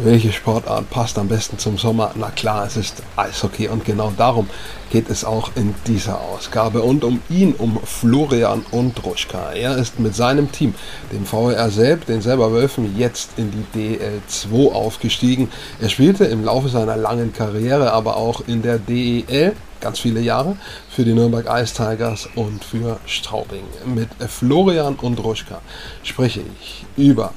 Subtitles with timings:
[0.00, 2.12] Welche Sportart passt am besten zum Sommer?
[2.14, 4.48] Na klar, es ist Eishockey und genau darum
[4.90, 6.82] geht es auch in dieser Ausgabe.
[6.82, 9.52] Und um ihn, um Florian Undruschka.
[9.54, 10.74] Er ist mit seinem Team,
[11.12, 15.50] dem VR selbst, den selber Wölfen, jetzt in die DL2 aufgestiegen.
[15.80, 20.56] Er spielte im Laufe seiner langen Karriere aber auch in der DEL ganz viele Jahre
[20.88, 23.64] für die Nürnberg Ice Tigers und für Straubing.
[23.84, 25.60] Mit Florian Undruschka
[26.04, 27.32] spreche ich über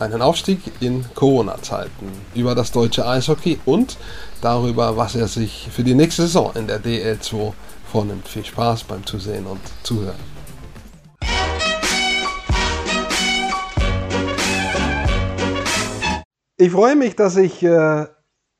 [0.00, 3.98] einen Aufstieg in Corona-Zeiten, über das deutsche Eishockey und
[4.40, 7.52] darüber, was er sich für die nächste Saison in der DL2
[7.90, 8.26] vornimmt.
[8.26, 10.16] Viel Spaß beim Zusehen und Zuhören.
[16.56, 18.06] Ich freue mich, dass ich äh,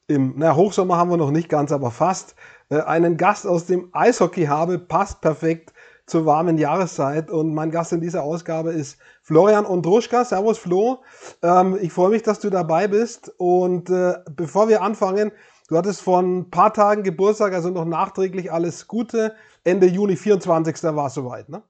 [0.09, 2.34] im na, Hochsommer haben wir noch nicht ganz, aber fast
[2.68, 4.78] äh, einen Gast aus dem Eishockey habe.
[4.78, 5.72] Passt perfekt
[6.10, 7.30] zur warmen Jahreszeit.
[7.30, 10.24] Und mein Gast in dieser Ausgabe ist Florian Ondruschka.
[10.24, 11.02] Servus Flo.
[11.42, 13.32] Ähm, ich freue mich, dass du dabei bist.
[13.38, 15.32] Und äh, bevor wir anfangen,
[15.68, 19.34] du hattest vor ein paar Tagen Geburtstag, also noch nachträglich alles Gute.
[19.65, 20.82] Ende Juni, 24.
[20.95, 21.62] war es soweit, ne?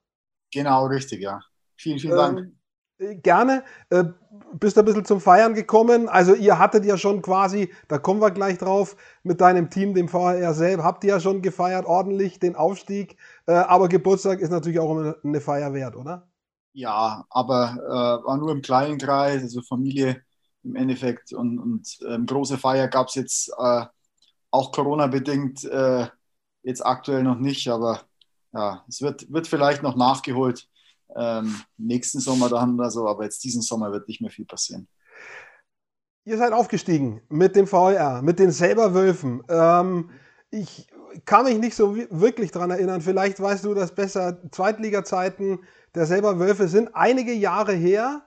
[0.52, 1.40] Genau, richtig, ja.
[1.76, 2.38] Vielen, vielen Dank.
[2.38, 2.59] Ähm,
[3.00, 3.64] Gerne.
[3.88, 4.04] Äh,
[4.52, 6.08] bist ein bisschen zum Feiern gekommen.
[6.08, 10.08] Also ihr hattet ja schon quasi, da kommen wir gleich drauf, mit deinem Team, dem
[10.08, 13.16] VR selbst, habt ihr ja schon gefeiert, ordentlich den Aufstieg.
[13.46, 16.28] Äh, aber Geburtstag ist natürlich auch immer eine Feier wert, oder?
[16.74, 20.22] Ja, aber äh, war nur im kleinen Kreis, also Familie
[20.62, 21.32] im Endeffekt.
[21.32, 23.86] Und, und ähm, große Feier gab es jetzt äh,
[24.50, 26.06] auch Corona-bedingt äh,
[26.62, 28.02] jetzt aktuell noch nicht, aber
[28.52, 30.68] ja, es wird, wird vielleicht noch nachgeholt
[31.16, 34.88] ähm, nächsten Sommer dann oder so, aber jetzt diesen Sommer wird nicht mehr viel passieren.
[36.24, 39.42] Ihr seid aufgestiegen mit dem VR, mit den Selberwölfen.
[39.48, 40.10] Ähm,
[40.50, 40.88] ich
[41.24, 43.00] kann mich nicht so wirklich daran erinnern.
[43.00, 44.38] Vielleicht weißt du das besser.
[44.50, 45.60] Zweitliga-Zeiten
[45.94, 48.22] der Selberwölfe sind einige Jahre her.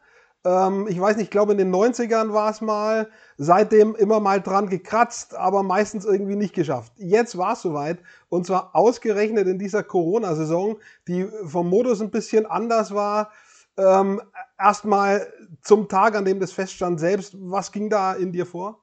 [0.45, 3.09] Ähm, ich weiß nicht, ich glaube in den 90ern war es mal.
[3.37, 6.93] Seitdem immer mal dran gekratzt, aber meistens irgendwie nicht geschafft.
[6.97, 7.99] Jetzt war es soweit.
[8.29, 10.77] Und zwar ausgerechnet in dieser Corona-Saison,
[11.07, 13.31] die vom Modus ein bisschen anders war.
[13.77, 14.21] Ähm,
[14.59, 15.27] Erstmal
[15.61, 17.35] zum Tag, an dem das feststand selbst.
[17.37, 18.81] Was ging da in dir vor?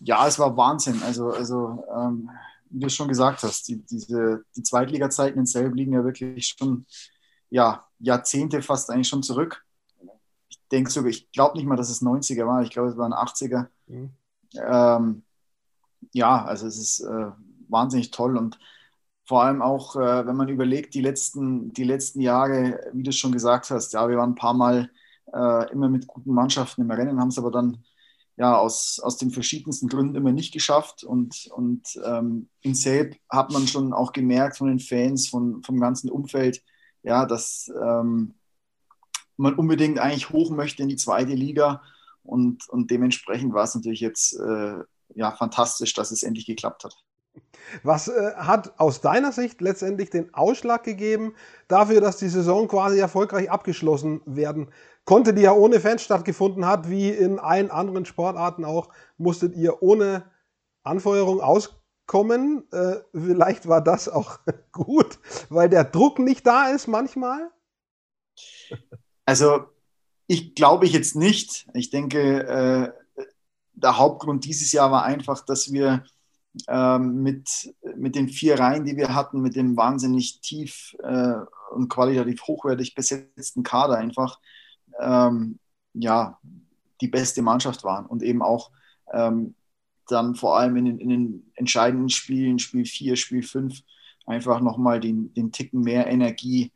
[0.00, 1.02] Ja, es war Wahnsinn.
[1.02, 2.30] Also, also ähm,
[2.70, 6.84] wie du schon gesagt hast, die, diese, die Zweitliga-Zeiten in Selb liegen ja wirklich schon
[7.48, 9.65] ja, Jahrzehnte fast eigentlich schon zurück
[10.72, 13.68] denke sogar, ich glaube nicht mal, dass es 90er war, ich glaube, es waren 80er.
[13.86, 14.10] Mhm.
[14.54, 15.22] Ähm,
[16.12, 17.30] ja, also es ist äh,
[17.68, 18.58] wahnsinnig toll und
[19.24, 23.32] vor allem auch, äh, wenn man überlegt, die letzten, die letzten Jahre, wie du schon
[23.32, 24.90] gesagt hast, ja, wir waren ein paar Mal
[25.32, 27.84] äh, immer mit guten Mannschaften im Rennen, haben es aber dann
[28.36, 31.02] ja aus, aus den verschiedensten Gründen immer nicht geschafft.
[31.02, 35.80] Und, und ähm, in Selb hat man schon auch gemerkt von den Fans, von, vom
[35.80, 36.62] ganzen Umfeld,
[37.02, 38.34] ja, dass ähm,
[39.36, 41.82] man unbedingt eigentlich hoch möchte in die zweite Liga.
[42.22, 44.78] Und, und dementsprechend war es natürlich jetzt äh,
[45.14, 46.96] ja, fantastisch, dass es endlich geklappt hat.
[47.82, 51.34] Was äh, hat aus deiner Sicht letztendlich den Ausschlag gegeben
[51.68, 54.70] dafür, dass die Saison quasi erfolgreich abgeschlossen werden
[55.04, 58.88] konnte, die ja ohne Fans stattgefunden hat, wie in allen anderen Sportarten auch,
[59.18, 60.24] musstet ihr ohne
[60.82, 62.64] Anfeuerung auskommen.
[62.72, 64.38] Äh, vielleicht war das auch
[64.72, 67.50] gut, weil der Druck nicht da ist manchmal.
[69.26, 69.66] Also
[70.26, 71.68] ich glaube ich jetzt nicht.
[71.74, 73.24] Ich denke, äh,
[73.74, 76.04] der Hauptgrund dieses Jahr war einfach, dass wir
[76.68, 81.34] ähm, mit, mit den vier Reihen, die wir hatten, mit dem wahnsinnig tief äh,
[81.70, 84.40] und qualitativ hochwertig besetzten Kader einfach
[84.98, 85.58] ähm,
[85.92, 86.38] ja,
[87.00, 88.70] die beste Mannschaft waren und eben auch
[89.12, 89.54] ähm,
[90.08, 93.80] dann vor allem in den, in den, entscheidenden Spielen, Spiel 4, Spiel 5,
[94.26, 96.72] einfach nochmal den, den Ticken mehr Energie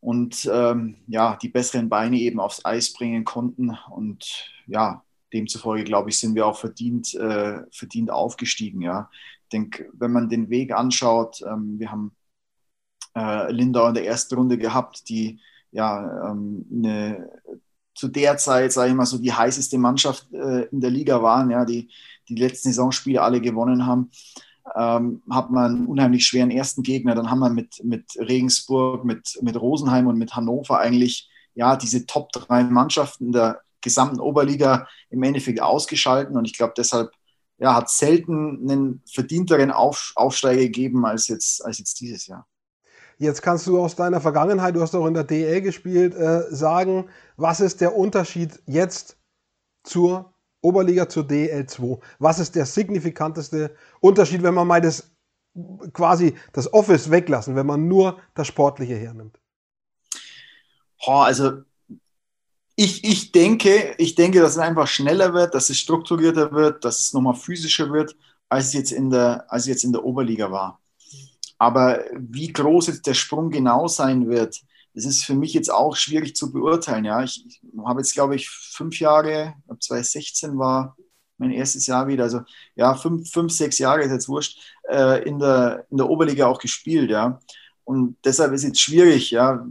[0.00, 3.76] und ähm, ja, die besseren Beine eben aufs Eis bringen konnten.
[3.90, 8.80] Und ja, demzufolge, glaube ich, sind wir auch verdient, äh, verdient aufgestiegen.
[8.80, 9.10] Ja.
[9.44, 12.12] Ich denke, wenn man den Weg anschaut, ähm, wir haben
[13.16, 15.40] äh, Lindau in der ersten Runde gehabt, die
[15.72, 17.30] ja ähm, eine,
[17.94, 21.50] zu der Zeit, sage ich mal, so die heißeste Mannschaft äh, in der Liga waren,
[21.50, 21.90] ja, die
[22.28, 24.10] die letzten Saisonspiele alle gewonnen haben
[24.78, 27.14] ähm, hat man einen unheimlich schweren ersten Gegner.
[27.14, 32.06] Dann haben wir mit, mit Regensburg, mit, mit Rosenheim und mit Hannover eigentlich ja diese
[32.06, 36.36] Top drei Mannschaften der gesamten Oberliga im Endeffekt ausgeschalten.
[36.36, 37.10] Und ich glaube, deshalb
[37.58, 42.46] ja, hat es selten einen verdienteren Auf, Aufsteiger gegeben als jetzt, als jetzt dieses Jahr.
[43.18, 47.08] Jetzt kannst du aus deiner Vergangenheit, du hast auch in der DL gespielt, äh, sagen,
[47.36, 49.16] was ist der Unterschied jetzt
[49.82, 50.32] zur
[50.68, 52.00] Oberliga zur DL2.
[52.18, 55.10] Was ist der signifikanteste Unterschied, wenn man mal das
[55.92, 59.38] quasi das Office weglassen, wenn man nur das Sportliche hernimmt?
[61.06, 61.62] Oh, also
[62.76, 67.00] ich, ich, denke, ich denke, dass es einfach schneller wird, dass es strukturierter wird, dass
[67.00, 68.16] es nochmal physischer wird,
[68.48, 70.80] als es jetzt in der, als es jetzt in der Oberliga war.
[71.58, 74.62] Aber wie groß jetzt der Sprung genau sein wird,
[74.98, 77.04] das ist für mich jetzt auch schwierig zu beurteilen.
[77.04, 80.96] Ja, ich, ich habe jetzt, glaube ich, fünf Jahre, 2016 war
[81.36, 82.40] mein erstes Jahr wieder, also
[82.74, 84.58] ja, fünf, fünf sechs Jahre ist jetzt wurscht,
[84.90, 87.10] äh, in, der, in der Oberliga auch gespielt.
[87.10, 87.38] Ja.
[87.84, 89.64] Und deshalb ist jetzt schwierig, ja,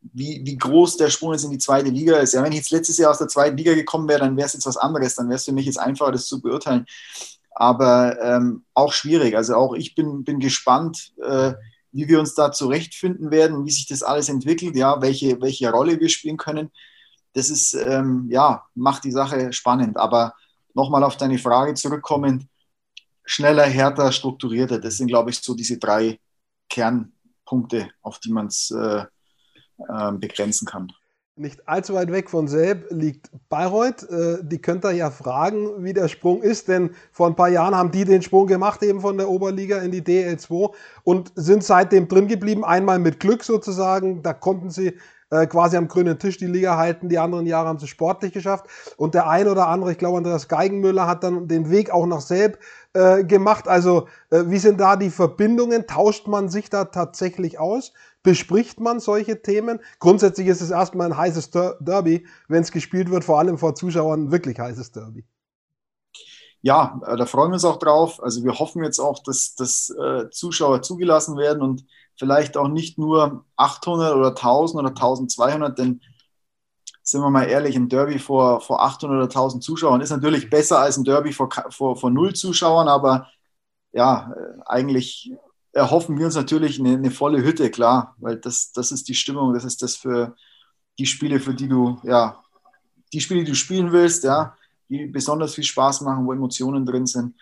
[0.00, 2.34] wie, wie groß der Sprung jetzt in die zweite Liga ist.
[2.34, 4.52] Ja, wenn ich jetzt letztes Jahr aus der zweiten Liga gekommen wäre, dann wäre es
[4.52, 5.16] jetzt was anderes.
[5.16, 6.86] Dann wäre es für mich jetzt einfacher, das zu beurteilen.
[7.50, 9.36] Aber ähm, auch schwierig.
[9.36, 11.54] Also auch ich bin, bin gespannt, äh,
[11.94, 16.00] wie wir uns da zurechtfinden werden, wie sich das alles entwickelt, ja, welche, welche Rolle
[16.00, 16.70] wir spielen können.
[17.34, 19.96] Das ist, ähm, ja, macht die Sache spannend.
[19.96, 20.34] Aber
[20.74, 22.46] nochmal auf deine Frage zurückkommend,
[23.24, 26.18] schneller, härter, strukturierter, das sind, glaube ich, so diese drei
[26.68, 29.04] Kernpunkte, auf die man es äh,
[29.88, 30.92] ähm, begrenzen kann.
[31.36, 34.08] Nicht allzu weit weg von Selb liegt Bayreuth.
[34.08, 37.74] Äh, die könnt ihr ja fragen, wie der Sprung ist, denn vor ein paar Jahren
[37.74, 40.72] haben die den Sprung gemacht, eben von der Oberliga in die DL2
[41.02, 42.64] und sind seitdem drin geblieben.
[42.64, 44.22] Einmal mit Glück sozusagen.
[44.22, 44.96] Da konnten sie
[45.30, 47.08] äh, quasi am grünen Tisch die Liga halten.
[47.08, 48.66] Die anderen Jahre haben sie sportlich geschafft.
[48.96, 52.20] Und der ein oder andere, ich glaube, Andreas Geigenmüller hat dann den Weg auch nach
[52.20, 52.60] Selb
[52.92, 53.66] äh, gemacht.
[53.66, 55.88] Also, äh, wie sind da die Verbindungen?
[55.88, 57.92] Tauscht man sich da tatsächlich aus?
[58.24, 59.78] Bespricht man solche Themen.
[60.00, 64.32] Grundsätzlich ist es erstmal ein heißes Derby, wenn es gespielt wird, vor allem vor Zuschauern,
[64.32, 65.24] wirklich heißes Derby.
[66.62, 68.20] Ja, äh, da freuen wir uns auch drauf.
[68.22, 71.84] Also wir hoffen jetzt auch, dass, dass äh, Zuschauer zugelassen werden und
[72.16, 76.00] vielleicht auch nicht nur 800 oder 1000 oder 1200, denn
[77.02, 80.78] sind wir mal ehrlich, ein Derby vor, vor 800 oder 1000 Zuschauern ist natürlich besser
[80.78, 83.28] als ein Derby vor, vor, vor null Zuschauern, aber
[83.92, 85.30] ja, äh, eigentlich
[85.74, 89.52] erhoffen wir uns natürlich eine, eine, volle Hütte, klar, weil das, das ist die Stimmung,
[89.52, 90.36] das ist das für
[90.98, 92.42] die Spiele, für die du, ja,
[93.12, 94.56] die Spiele, die du spielen willst, ja,
[94.88, 97.34] die besonders viel Spaß machen, wo Emotionen drin sind.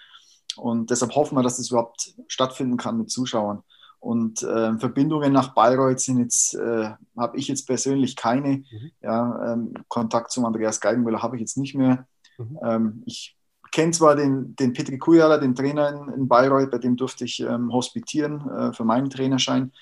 [0.57, 3.63] Und deshalb hoffen wir, dass das überhaupt stattfinden kann mit Zuschauern.
[4.01, 8.59] Und äh, Verbindungen nach Bayreuth sind jetzt, äh, habe ich jetzt persönlich keine.
[8.59, 8.91] Mhm.
[9.01, 12.07] Ja, ähm, Kontakt zum Andreas Geigenmüller habe ich jetzt nicht mehr.
[12.37, 12.59] Mhm.
[12.65, 13.37] Ähm, ich
[13.73, 17.41] kenne zwar den, den Petri Kujala, den Trainer in, in, Bayreuth, bei dem durfte ich
[17.41, 19.73] ähm, hospitieren äh, für meinen Trainerschein.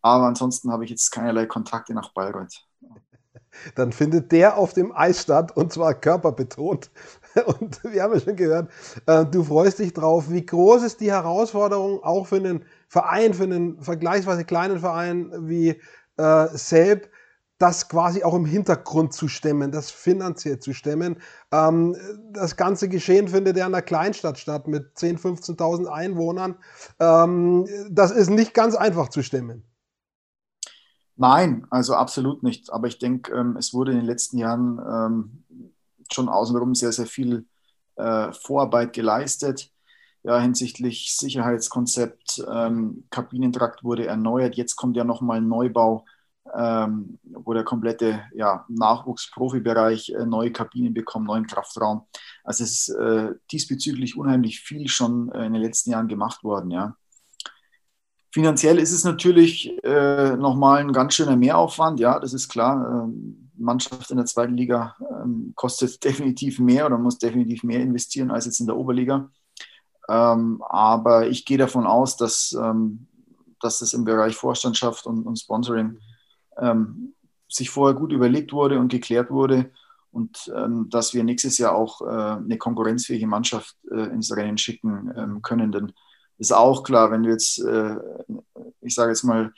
[0.00, 2.66] Aber ansonsten habe ich jetzt keinerlei Kontakte nach Bayreuth.
[3.76, 6.90] Dann findet der auf dem Eis statt und zwar körperbetont.
[7.46, 8.70] Und wir haben ja schon gehört,
[9.06, 10.30] äh, du freust dich drauf.
[10.30, 15.80] Wie groß ist die Herausforderung auch für einen Verein, für einen vergleichsweise kleinen Verein wie
[16.18, 17.10] äh, Selb,
[17.62, 21.22] das quasi auch im Hintergrund zu stemmen, das finanziell zu stemmen.
[21.52, 21.96] Ähm,
[22.32, 26.56] das ganze Geschehen findet ja in einer Kleinstadt statt mit 10.000, 15.000 Einwohnern.
[26.98, 29.62] Ähm, das ist nicht ganz einfach zu stemmen.
[31.14, 32.72] Nein, also absolut nicht.
[32.72, 35.44] Aber ich denke, ähm, es wurde in den letzten Jahren ähm,
[36.12, 37.46] schon außenrum sehr, sehr viel
[37.94, 39.70] äh, Vorarbeit geleistet.
[40.24, 44.56] Ja, hinsichtlich Sicherheitskonzept, ähm, Kabinentrakt wurde erneuert.
[44.56, 46.04] Jetzt kommt ja nochmal ein Neubau
[46.54, 52.06] ähm, wo der komplette ja, Nachwuchsprofibereich äh, neue Kabinen bekommt, neuen Kraftraum.
[52.44, 56.70] Also es ist äh, diesbezüglich unheimlich viel schon äh, in den letzten Jahren gemacht worden.
[56.70, 56.96] Ja.
[58.32, 63.04] Finanziell ist es natürlich äh, nochmal ein ganz schöner Mehraufwand, ja, das ist klar.
[63.04, 68.30] Ähm, Mannschaft in der zweiten Liga ähm, kostet definitiv mehr oder muss definitiv mehr investieren
[68.30, 69.30] als jetzt in der Oberliga.
[70.08, 73.06] Ähm, aber ich gehe davon aus, dass, ähm,
[73.60, 75.98] dass das im Bereich Vorstandschaft und, und Sponsoring
[76.58, 77.14] ähm,
[77.48, 79.70] sich vorher gut überlegt wurde und geklärt wurde
[80.10, 85.12] und ähm, dass wir nächstes Jahr auch äh, eine konkurrenzfähige Mannschaft äh, ins Rennen schicken
[85.16, 85.72] ähm, können.
[85.72, 85.92] Denn
[86.38, 87.96] ist auch klar, wenn du jetzt, äh,
[88.80, 89.52] ich sage jetzt mal,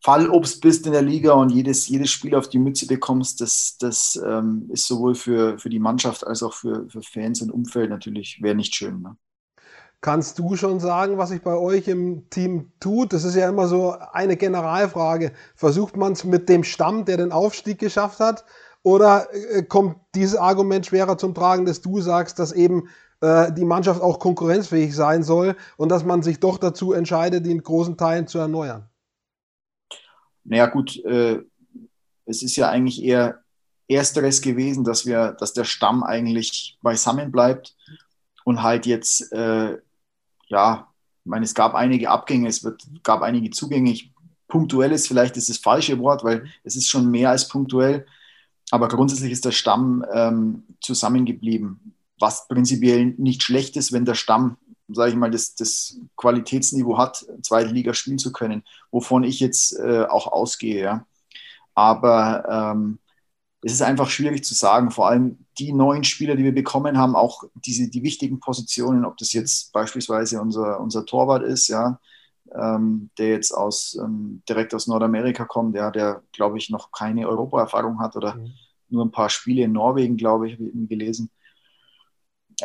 [0.00, 4.20] Fallobst bist in der Liga und jedes, jedes Spiel auf die Mütze bekommst, das, das
[4.24, 8.40] ähm, ist sowohl für, für die Mannschaft als auch für, für Fans und Umfeld natürlich,
[8.40, 9.02] wäre nicht schön.
[9.02, 9.16] Ne?
[10.00, 13.12] Kannst du schon sagen, was sich bei euch im Team tut?
[13.12, 15.32] Das ist ja immer so eine Generalfrage.
[15.56, 18.44] Versucht man es mit dem Stamm, der den Aufstieg geschafft hat?
[18.84, 22.88] Oder äh, kommt dieses Argument schwerer zum Tragen, dass du sagst, dass eben
[23.20, 27.50] äh, die Mannschaft auch konkurrenzfähig sein soll und dass man sich doch dazu entscheidet, die
[27.50, 28.88] in großen Teilen zu erneuern?
[30.44, 31.40] Naja, gut, äh,
[32.24, 33.40] es ist ja eigentlich eher
[33.88, 37.74] Ersteres gewesen, dass wir, dass der Stamm eigentlich beisammen bleibt
[38.44, 39.78] und halt jetzt äh,
[40.48, 40.88] ja,
[41.24, 43.90] ich meine, es gab einige Abgänge, es wird, gab einige Zugänge.
[43.90, 44.12] Ich,
[44.48, 48.06] punktuell ist vielleicht ist das falsche Wort, weil es ist schon mehr als punktuell.
[48.70, 54.56] Aber grundsätzlich ist der Stamm ähm, zusammengeblieben, was prinzipiell nicht schlecht ist, wenn der Stamm,
[54.88, 59.78] sage ich mal, das, das Qualitätsniveau hat, zweite Liga spielen zu können, wovon ich jetzt
[59.78, 60.82] äh, auch ausgehe.
[60.82, 61.06] Ja.
[61.74, 62.98] Aber ähm,
[63.62, 64.90] es ist einfach schwierig zu sagen.
[64.90, 69.16] Vor allem die neuen Spieler, die wir bekommen haben, auch diese, die wichtigen Positionen, ob
[69.16, 71.98] das jetzt beispielsweise unser, unser Torwart ist, ja,
[72.54, 77.28] ähm, der jetzt aus, ähm, direkt aus Nordamerika kommt, der, der glaube ich, noch keine
[77.28, 78.52] Europaerfahrung hat oder mhm.
[78.88, 81.30] nur ein paar Spiele in Norwegen, glaube ich, habe ich gelesen.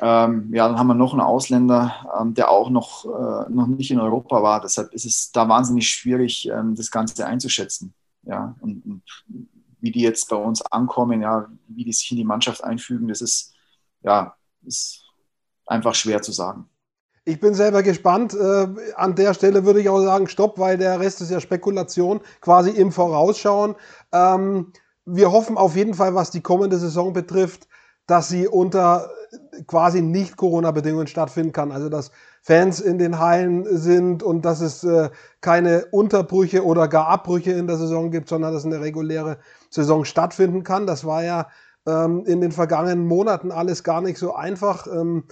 [0.01, 3.91] Ähm, ja, dann haben wir noch einen Ausländer, ähm, der auch noch, äh, noch nicht
[3.91, 4.59] in Europa war.
[4.59, 7.93] Deshalb ist es da wahnsinnig schwierig, ähm, das Ganze einzuschätzen.
[8.23, 9.03] Ja, und, und,
[9.83, 13.19] wie die jetzt bei uns ankommen, ja, wie die sich in die Mannschaft einfügen, das
[13.19, 13.53] ist,
[14.01, 14.33] ja,
[14.65, 15.03] ist
[15.65, 16.69] einfach schwer zu sagen.
[17.25, 18.33] Ich bin selber gespannt.
[18.33, 22.21] Äh, an der Stelle würde ich auch sagen, stopp, weil der Rest ist ja Spekulation,
[22.39, 23.75] quasi im Vorausschauen.
[24.13, 24.71] Ähm,
[25.05, 27.67] wir hoffen auf jeden Fall, was die kommende Saison betrifft,
[28.07, 29.09] dass sie unter
[29.67, 31.71] quasi nicht Corona-Bedingungen stattfinden kann.
[31.71, 32.11] Also dass
[32.41, 35.09] Fans in den Hallen sind und dass es äh,
[35.41, 39.37] keine Unterbrüche oder gar Abbrüche in der Saison gibt, sondern dass eine reguläre
[39.69, 40.85] Saison stattfinden kann.
[40.85, 41.47] Das war ja
[41.85, 44.87] ähm, in den vergangenen Monaten alles gar nicht so einfach.
[44.87, 45.23] Ähm,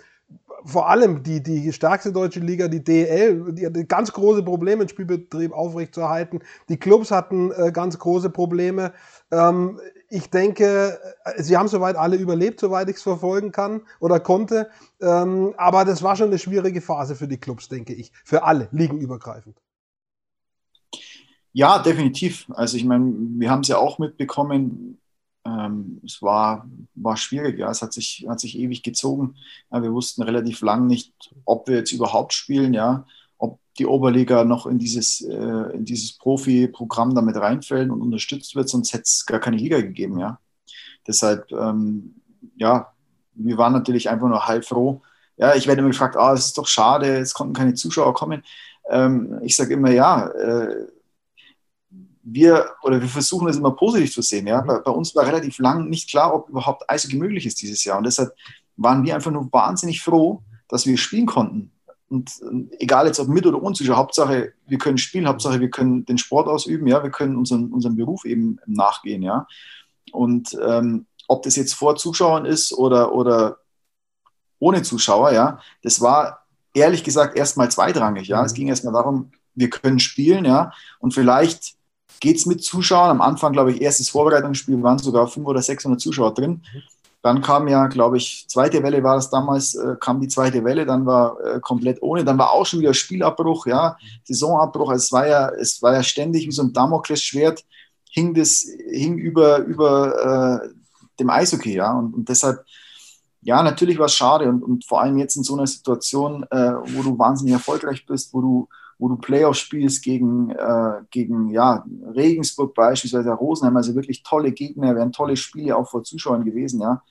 [0.63, 4.89] vor allem die, die stärkste deutsche Liga, die DL, die hatte ganz große Probleme, den
[4.89, 6.39] Spielbetrieb aufrechtzuerhalten.
[6.69, 8.93] Die Clubs hatten äh, ganz große Probleme.
[9.31, 9.79] Ähm,
[10.11, 14.69] ich denke, äh, sie haben soweit alle überlebt, soweit ich es verfolgen kann oder konnte.
[14.99, 18.11] Ähm, aber das war schon eine schwierige Phase für die Clubs, denke ich.
[18.25, 19.57] Für alle, ligenübergreifend.
[21.53, 22.45] Ja, definitiv.
[22.49, 24.99] Also ich meine, wir haben es ja auch mitbekommen,
[25.45, 27.71] ähm, es war, war schwierig, ja.
[27.71, 29.35] Es hat sich, hat sich ewig gezogen.
[29.71, 33.05] Ja, wir wussten relativ lang nicht, ob wir jetzt überhaupt spielen, ja,
[33.77, 38.93] die Oberliga noch in dieses, äh, in dieses Profi-Programm damit reinfällt und unterstützt wird, sonst
[38.93, 40.39] hätte es gar keine Liga gegeben, ja.
[41.07, 42.15] Deshalb, ähm,
[42.55, 42.93] ja,
[43.33, 45.01] wir waren natürlich einfach nur halb froh.
[45.37, 48.43] Ja, ich werde immer gefragt, ah, es ist doch schade, es konnten keine Zuschauer kommen.
[48.89, 50.87] Ähm, ich sage immer, ja, äh,
[52.23, 54.47] wir oder wir versuchen es immer positiv zu sehen.
[54.47, 54.61] Ja?
[54.61, 54.67] Mhm.
[54.67, 57.97] Bei, bei, uns war relativ lang nicht klar, ob überhaupt Eishockey möglich ist dieses Jahr.
[57.97, 58.33] Und deshalb
[58.77, 61.71] waren wir einfach nur wahnsinnig froh, dass wir spielen konnten.
[62.11, 62.41] Und
[62.79, 66.17] egal jetzt ob mit oder ohne Zuschauer, Hauptsache wir können spielen, Hauptsache wir können den
[66.17, 69.47] Sport ausüben, ja, wir können unseren, unseren Beruf eben nachgehen, ja.
[70.11, 73.59] Und ähm, ob das jetzt vor Zuschauern ist oder, oder
[74.59, 78.39] ohne Zuschauer, ja, das war ehrlich gesagt erstmal zweitrangig, ja.
[78.39, 78.45] Mhm.
[78.45, 81.75] Es ging erstmal darum, wir können spielen, ja, und vielleicht
[82.19, 83.09] geht es mit Zuschauern.
[83.09, 86.61] Am Anfang, glaube ich, erstes Vorbereitungsspiel waren sogar 500 oder 600 Zuschauer drin.
[87.21, 90.85] Dann kam ja, glaube ich, zweite Welle war es damals, äh, kam die zweite Welle,
[90.85, 94.89] dann war äh, komplett ohne, dann war auch schon wieder Spielabbruch, ja, Saisonabbruch.
[94.89, 97.63] Also es war ja, es war ja ständig wie so ein Damoklesschwert,
[98.09, 100.69] hing das, hing über, über äh,
[101.19, 101.93] dem Eishockey, ja.
[101.93, 102.65] Und, und deshalb,
[103.41, 106.73] ja, natürlich war es schade und, und, vor allem jetzt in so einer Situation, äh,
[106.73, 108.69] wo du wahnsinnig erfolgreich bist, wo du
[109.01, 111.83] wo du Playoffs spielst gegen, äh, gegen ja,
[112.15, 117.01] Regensburg beispielsweise, Rosenheim, also wirklich tolle Gegner, wären tolle Spiele auch vor Zuschauern gewesen, ja.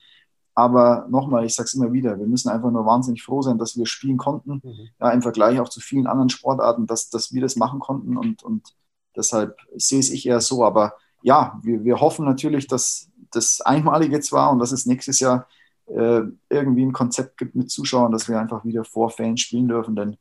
[0.55, 3.75] Aber nochmal, ich sage es immer wieder, wir müssen einfach nur wahnsinnig froh sein, dass
[3.75, 4.87] wir spielen konnten, mhm.
[5.01, 8.41] ja, im Vergleich auch zu vielen anderen Sportarten, dass, dass wir das machen konnten und,
[8.41, 8.73] und
[9.17, 10.63] deshalb sehe es ich eher so.
[10.63, 15.19] Aber ja, wir, wir hoffen natürlich, dass das einmalig jetzt war und dass es nächstes
[15.19, 15.45] Jahr
[15.87, 19.97] äh, irgendwie ein Konzept gibt mit Zuschauern, dass wir einfach wieder vor Fans spielen dürfen,
[19.97, 20.15] denn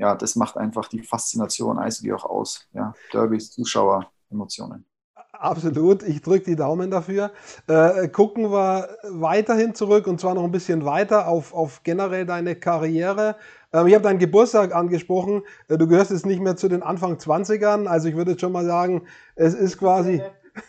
[0.00, 2.66] ja, das macht einfach die Faszination Eishockey auch aus.
[2.72, 4.86] Ja, Derbys, Zuschauer, Emotionen.
[5.32, 7.32] Absolut, ich drücke die Daumen dafür.
[7.66, 12.56] Äh, gucken wir weiterhin zurück und zwar noch ein bisschen weiter auf, auf generell deine
[12.56, 13.36] Karriere.
[13.72, 15.42] Ähm, ich habe deinen Geburtstag angesprochen.
[15.68, 18.64] Äh, du gehörst jetzt nicht mehr zu den Anfang 20ern, also ich würde schon mal
[18.64, 20.22] sagen, es ist quasi.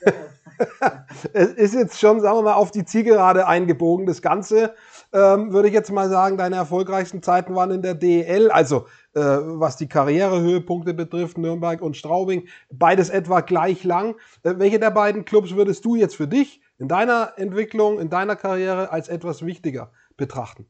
[1.34, 4.74] es ist jetzt schon, sagen wir mal, auf die Zielgerade eingebogen, das Ganze
[5.14, 9.20] ähm, würde ich jetzt mal sagen, deine erfolgreichsten Zeiten waren in der DEL, also äh,
[9.20, 14.16] was die Karrierehöhepunkte betrifft, Nürnberg und Straubing, beides etwa gleich lang.
[14.44, 18.36] Äh, welche der beiden Clubs würdest du jetzt für dich in deiner Entwicklung, in deiner
[18.36, 20.66] Karriere als etwas wichtiger betrachten?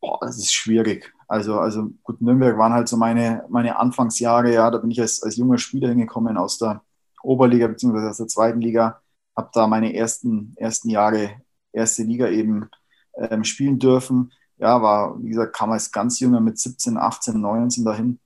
[0.00, 1.12] Boah, das ist schwierig.
[1.26, 5.22] Also, also gut, Nürnberg waren halt so meine, meine Anfangsjahre, ja, da bin ich als,
[5.22, 6.82] als junger Spieler hingekommen aus der
[7.22, 8.08] Oberliga bzw.
[8.08, 9.00] aus der zweiten Liga,
[9.36, 12.70] habe da meine ersten, ersten Jahre erste Liga eben
[13.16, 14.32] ähm, spielen dürfen.
[14.58, 18.18] Ja, war, wie gesagt, kam als ganz junger mit 17, 18, 19 dahin.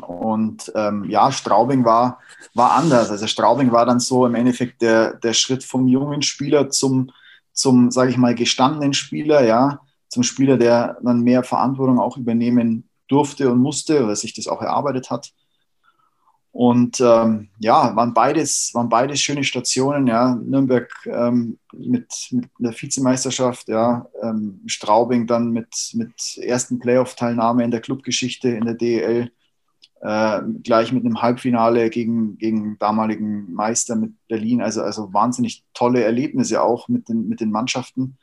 [0.00, 2.18] Und ähm, ja, Straubing war,
[2.54, 3.10] war anders.
[3.10, 7.10] Also Straubing war dann so im Endeffekt der, der Schritt vom jungen Spieler zum,
[7.52, 12.88] zum sage ich mal, gestandenen Spieler, ja, zum Spieler, der dann mehr Verantwortung auch übernehmen
[13.08, 15.32] durfte und musste oder sich das auch erarbeitet hat.
[16.56, 20.06] Und ähm, ja, waren beides, waren beides schöne Stationen.
[20.06, 20.34] Ja.
[20.36, 24.06] Nürnberg ähm, mit, mit der Vizemeisterschaft, ja.
[24.22, 29.30] Ähm, Straubing dann mit, mit ersten Playoff-Teilnahme in der Clubgeschichte in der DEL.
[30.00, 34.62] äh, gleich mit einem Halbfinale gegen, gegen damaligen Meister mit Berlin.
[34.62, 38.16] Also, also wahnsinnig tolle Erlebnisse auch mit den, mit den Mannschaften.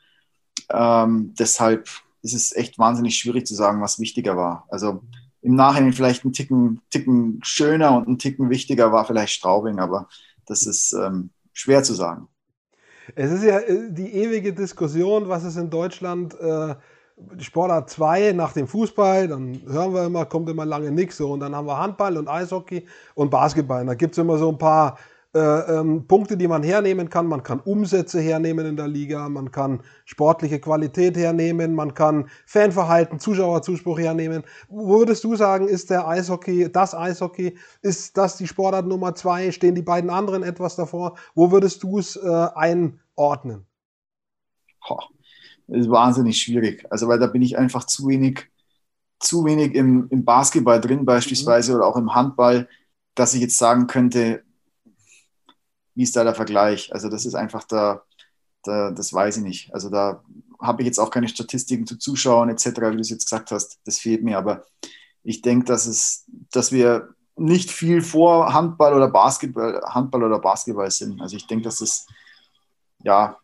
[0.70, 1.88] Ähm, deshalb
[2.22, 4.66] ist es echt wahnsinnig schwierig zu sagen, was wichtiger war.
[4.70, 5.04] Also
[5.44, 10.08] im Nachhinein vielleicht ein Ticken, Ticken schöner und ein Ticken wichtiger war vielleicht Straubing, aber
[10.46, 12.28] das ist ähm, schwer zu sagen.
[13.14, 16.74] Es ist ja äh, die ewige Diskussion, was ist in Deutschland äh,
[17.38, 21.40] Sportart 2 nach dem Fußball, dann hören wir immer, kommt immer lange nichts so und
[21.40, 23.82] dann haben wir Handball und Eishockey und Basketball.
[23.82, 24.98] Und da gibt es immer so ein paar
[25.34, 27.26] äh, ähm, Punkte, die man hernehmen kann.
[27.26, 33.18] Man kann Umsätze hernehmen in der Liga, man kann sportliche Qualität hernehmen, man kann Fanverhalten,
[33.18, 34.44] Zuschauerzuspruch hernemen.
[34.68, 39.50] Wo würdest du sagen, ist der Eishockey, das Eishockey, ist das die Sportart Nummer zwei?
[39.52, 41.16] Stehen die beiden anderen etwas davor?
[41.34, 43.66] Wo würdest du es äh, einordnen?
[44.86, 45.08] Boah
[45.68, 46.84] ist wahnsinnig schwierig.
[46.90, 48.46] Also, weil da bin ich einfach zu wenig,
[49.18, 51.78] zu wenig im, im Basketball drin, beispielsweise, mhm.
[51.78, 52.68] oder auch im Handball,
[53.14, 54.42] dass ich jetzt sagen könnte,
[55.94, 56.92] wie ist da der Vergleich?
[56.92, 58.02] Also, das ist einfach da,
[58.64, 59.74] da das weiß ich nicht.
[59.74, 60.22] Also, da
[60.60, 63.78] habe ich jetzt auch keine Statistiken zu Zuschauern etc., wie du es jetzt gesagt hast.
[63.84, 64.38] Das fehlt mir.
[64.38, 64.64] Aber
[65.22, 70.90] ich denke, dass, es, dass wir nicht viel vor Handball oder Basketball, Handball oder Basketball
[70.90, 71.20] sind.
[71.20, 72.06] Also ich denke, dass es
[73.02, 73.36] ja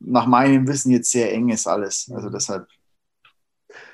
[0.00, 2.10] nach meinem Wissen jetzt sehr eng ist alles.
[2.14, 2.32] Also mhm.
[2.32, 2.68] deshalb,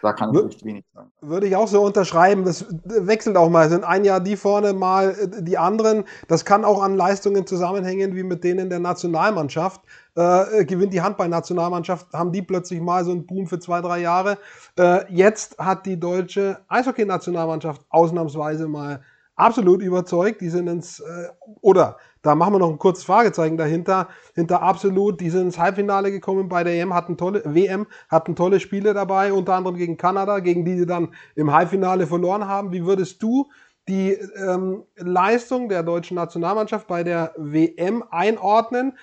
[0.03, 1.11] da kann ich echt wenig sagen.
[1.21, 2.45] Würde ich auch so unterschreiben.
[2.45, 3.69] Das wechselt auch mal.
[3.69, 6.05] Sind ein Jahr die vorne, mal äh, die anderen.
[6.29, 9.81] Das kann auch an Leistungen zusammenhängen, wie mit denen der Nationalmannschaft.
[10.17, 14.39] Äh, gewinnt die Handball-Nationalmannschaft, haben die plötzlich mal so einen Boom für zwei, drei Jahre.
[14.79, 19.03] Äh, jetzt hat die deutsche Eishockey-Nationalmannschaft ausnahmsweise mal
[19.35, 20.41] absolut überzeugt.
[20.41, 21.29] Die sind ins, äh,
[21.61, 24.09] oder da machen wir noch ein kurzes Fragezeichen dahinter.
[24.35, 28.61] Hinter absolut, die sind ins Halbfinale gekommen bei der EM, hatten tolle, WM, hatten tolle
[28.61, 32.73] Spiele dabei, unter anderem gegen Kanada, gegen die sie dann im Halbfinale verloren haben.
[32.73, 33.51] Wie würdest du
[33.89, 38.97] die ähm, Leistung der deutschen Nationalmannschaft bei der WM einordnen?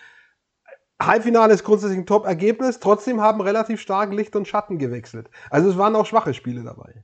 [0.99, 5.29] Halbfinale ist grundsätzlich ein Top-Ergebnis, trotzdem haben relativ stark Licht und Schatten gewechselt.
[5.51, 7.03] Also es waren auch schwache Spiele dabei.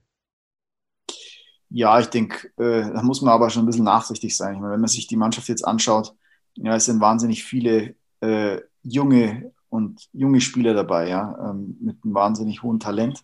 [1.70, 4.56] Ja, ich denke, äh, da muss man aber schon ein bisschen nachsichtig sein.
[4.56, 6.16] Ich meine, wenn man sich die Mannschaft jetzt anschaut,
[6.56, 12.14] ja, es sind wahnsinnig viele äh, junge und junge Spieler dabei, ja, ähm, mit einem
[12.14, 13.22] wahnsinnig hohen Talent.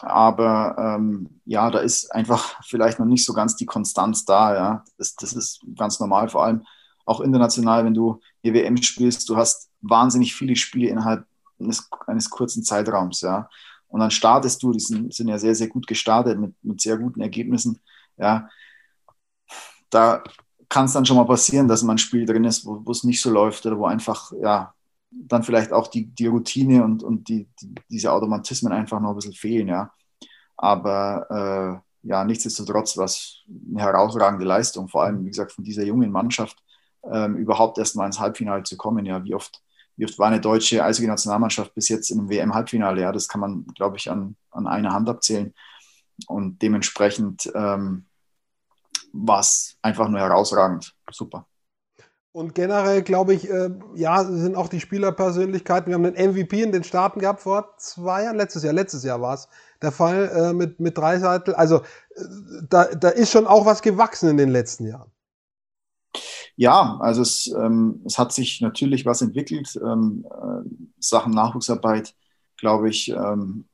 [0.00, 4.84] Aber ähm, ja, da ist einfach vielleicht noch nicht so ganz die Konstanz da, ja.
[4.98, 6.64] Das, das ist ganz normal, vor allem
[7.04, 11.26] auch international, wenn du die WM spielst, du hast wahnsinnig viele Spiele innerhalb
[11.58, 13.48] eines, eines kurzen Zeitraums, ja.
[13.92, 16.96] Und dann startest du, die sind, sind ja sehr, sehr gut gestartet mit, mit sehr
[16.96, 17.78] guten Ergebnissen.
[18.16, 18.48] Ja,
[19.90, 20.24] da
[20.70, 23.20] kann es dann schon mal passieren, dass man ein Spiel drin ist, wo es nicht
[23.20, 24.72] so läuft oder wo einfach, ja,
[25.10, 29.16] dann vielleicht auch die, die Routine und, und die, die, diese Automatismen einfach noch ein
[29.16, 29.92] bisschen fehlen, ja.
[30.56, 36.10] Aber äh, ja, nichtsdestotrotz was eine herausragende Leistung, vor allem, wie gesagt, von dieser jungen
[36.10, 36.56] Mannschaft
[37.04, 39.04] ähm, überhaupt erst mal ins Halbfinale zu kommen.
[39.04, 39.60] Ja, wie oft
[40.18, 43.02] war eine deutsche Eishockey-Nationalmannschaft bis jetzt einem WM-Halbfinale?
[43.02, 45.54] Ja, das kann man, glaube ich, an, an einer Hand abzählen.
[46.26, 48.06] Und dementsprechend ähm,
[49.12, 50.94] war es einfach nur herausragend.
[51.10, 51.46] Super.
[52.34, 55.88] Und generell glaube ich, äh, ja, sind auch die Spielerpersönlichkeiten.
[55.88, 59.20] Wir haben den MVP in den Staaten gehabt vor zwei Jahren, letztes Jahr, letztes Jahr
[59.20, 59.48] war es
[59.82, 61.54] der Fall äh, mit, mit Dreiseitel.
[61.54, 61.82] Also
[62.14, 62.22] äh,
[62.70, 65.11] da, da ist schon auch was gewachsen in den letzten Jahren.
[66.62, 69.76] Ja, also es, ähm, es hat sich natürlich was entwickelt.
[69.84, 70.68] Ähm, äh,
[71.00, 72.14] Sachen Nachwuchsarbeit,
[72.56, 73.64] glaube ich, ähm,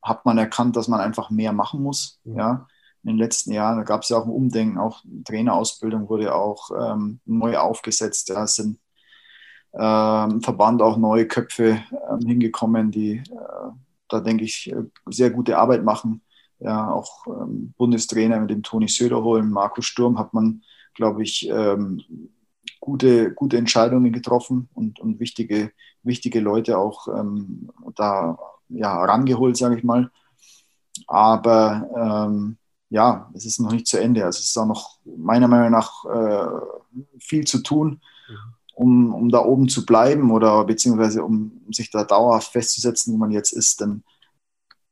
[0.00, 2.18] hat man erkannt, dass man einfach mehr machen muss.
[2.24, 2.38] Mhm.
[2.38, 2.66] Ja.
[3.02, 6.70] In den letzten Jahren da gab es ja auch ein Umdenken, auch Trainerausbildung wurde auch
[6.70, 8.30] ähm, neu aufgesetzt.
[8.30, 8.44] Ja.
[8.44, 8.78] Es sind
[9.74, 13.70] ähm, Verband auch neue Köpfe ähm, hingekommen, die äh,
[14.08, 14.74] da, denke ich,
[15.10, 16.22] sehr gute Arbeit machen.
[16.58, 20.62] Ja, auch ähm, Bundestrainer mit dem Toni Söderholm, Markus Sturm hat man
[20.94, 22.02] glaube ich, ähm,
[22.80, 25.72] gute, gute Entscheidungen getroffen und, und wichtige,
[26.02, 30.10] wichtige Leute auch ähm, da ja, rangeholt, sage ich mal.
[31.06, 32.56] Aber ähm,
[32.88, 34.24] ja, es ist noch nicht zu Ende.
[34.24, 36.48] Also es ist auch noch meiner Meinung nach äh,
[37.18, 38.00] viel zu tun,
[38.74, 43.30] um, um da oben zu bleiben oder beziehungsweise um sich da dauerhaft festzusetzen, wo man
[43.30, 43.80] jetzt ist.
[43.80, 44.02] Denn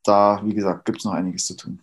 [0.03, 1.81] da, wie gesagt, gibt es noch einiges zu tun.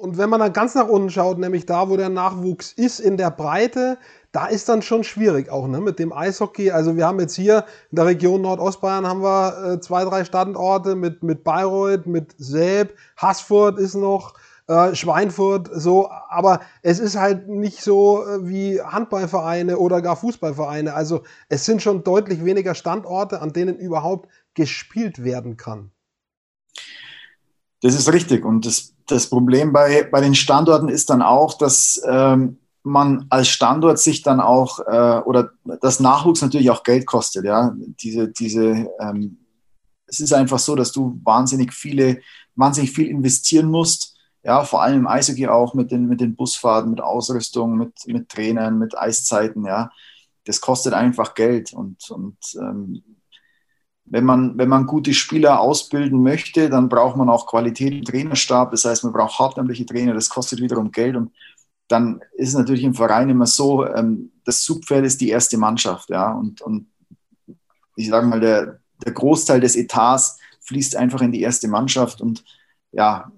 [0.00, 3.18] Und wenn man dann ganz nach unten schaut, nämlich da, wo der Nachwuchs ist, in
[3.18, 3.98] der Breite,
[4.32, 6.70] da ist dann schon schwierig auch ne, mit dem Eishockey.
[6.70, 10.96] Also wir haben jetzt hier in der Region Nordostbayern haben wir äh, zwei, drei Standorte
[10.96, 14.32] mit, mit Bayreuth, mit Selb, Haßfurt ist noch,
[14.68, 16.10] äh, Schweinfurt, so.
[16.10, 20.94] Aber es ist halt nicht so äh, wie Handballvereine oder gar Fußballvereine.
[20.94, 25.90] Also es sind schon deutlich weniger Standorte, an denen überhaupt gespielt werden kann.
[27.80, 28.44] Das ist richtig.
[28.44, 33.48] Und das, das Problem bei, bei den Standorten ist dann auch, dass ähm, man als
[33.48, 37.44] Standort sich dann auch, äh, oder das Nachwuchs natürlich auch Geld kostet.
[37.44, 37.74] Ja?
[37.76, 39.38] Diese, diese, ähm,
[40.06, 42.20] es ist einfach so, dass du wahnsinnig viele,
[42.54, 44.16] wahnsinnig viel investieren musst.
[44.42, 48.30] Ja, vor allem im Eishockey auch mit den, mit den Busfahrten, mit Ausrüstung, mit, mit
[48.30, 49.66] Trainern, mit Eiszeiten.
[49.66, 49.90] Ja,
[50.44, 51.74] das kostet einfach Geld.
[51.74, 53.02] Und, und ähm,
[54.10, 58.72] wenn man, wenn man gute Spieler ausbilden möchte, dann braucht man auch Qualität im Trainerstab.
[58.72, 61.14] Das heißt, man braucht hauptamtliche Trainer, das kostet wiederum Geld.
[61.14, 61.32] Und
[61.86, 66.10] dann ist es natürlich im Verein immer so, ähm, das Zugpferd ist die erste Mannschaft.
[66.10, 66.32] Ja?
[66.32, 66.88] Und, und
[67.94, 72.44] ich sage mal, der, der Großteil des Etats fließt einfach in die erste Mannschaft und
[72.90, 73.30] ja,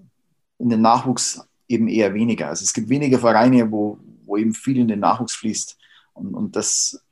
[0.57, 2.47] in den Nachwuchs eben eher weniger.
[2.47, 5.77] Also es gibt weniger Vereine, wo, wo eben viel in den Nachwuchs fließt.
[6.13, 7.02] Und, und das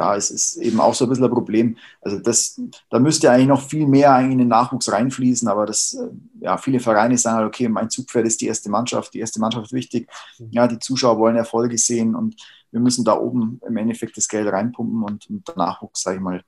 [0.00, 1.76] ja, es ist eben auch so ein bisschen ein Problem.
[2.00, 2.58] Also das,
[2.88, 6.08] da müsste eigentlich noch viel mehr eigentlich in den Nachwuchs reinfließen, aber das, äh,
[6.40, 9.66] ja, viele Vereine sagen halt, okay, mein Zugpferd ist die erste Mannschaft, die erste Mannschaft
[9.66, 10.08] ist wichtig.
[10.38, 10.48] Mhm.
[10.52, 12.34] Ja, die Zuschauer wollen Erfolge sehen und
[12.70, 16.22] wir müssen da oben im Endeffekt das Geld reinpumpen und, und der Nachwuchs, sage ich
[16.22, 16.42] mal,